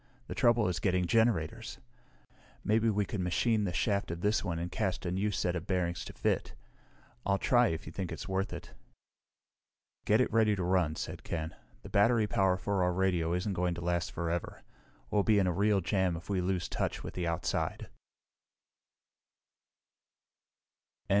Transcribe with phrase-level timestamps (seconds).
[0.25, 1.77] The trouble is getting generators.
[2.63, 5.67] Maybe we could machine the shaft of this one and cast a new set of
[5.67, 6.55] bearings to fit.
[7.23, 8.71] I'll try if you think it's worth it."
[10.05, 11.55] "Get it ready to run," said Ken.
[11.83, 14.63] "The battery power for our radio isn't going to last forever.
[15.11, 17.87] We'll be in a real jam if we lose touch with the outside."